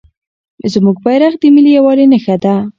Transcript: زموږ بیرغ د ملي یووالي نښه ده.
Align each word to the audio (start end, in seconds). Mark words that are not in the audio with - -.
زموږ 0.73 0.97
بیرغ 1.05 1.33
د 1.39 1.43
ملي 1.55 1.71
یووالي 1.77 2.05
نښه 2.11 2.35
ده. 2.43 2.55